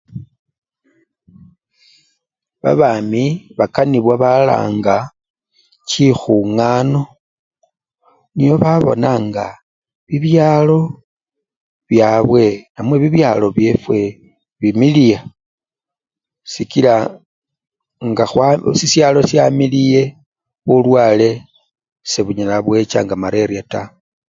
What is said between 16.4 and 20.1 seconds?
sikila nga khwa! sisyalo syamiliye